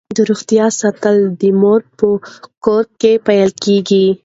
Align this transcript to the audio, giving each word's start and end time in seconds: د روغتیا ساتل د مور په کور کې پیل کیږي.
د 0.15 0.17
روغتیا 0.29 0.65
ساتل 0.79 1.17
د 1.41 1.43
مور 1.61 1.81
په 1.97 2.07
کور 2.65 2.83
کې 3.01 3.13
پیل 3.27 3.49
کیږي. 3.63 4.05